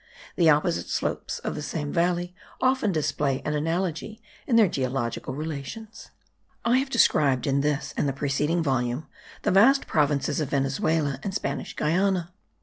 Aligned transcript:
The 0.35 0.49
opposite 0.49 0.89
slopes 0.89 1.37
of 1.37 1.53
the 1.53 1.61
same 1.61 1.93
valley 1.93 2.33
often 2.59 2.91
display 2.91 3.39
an 3.45 3.53
analogy 3.53 4.19
in 4.47 4.55
their 4.55 4.67
geological 4.67 5.35
relations. 5.35 6.09
I 6.65 6.79
have 6.79 6.89
described 6.89 7.45
in 7.45 7.61
this 7.61 7.93
and 7.95 8.09
the 8.09 8.13
preceding 8.13 8.63
volume 8.63 9.05
the 9.43 9.51
vast 9.51 9.85
provinces 9.85 10.39
of 10.39 10.49
Venezuela 10.49 11.19
and 11.21 11.35
Spanish 11.35 11.75
Guiana. 11.75 12.33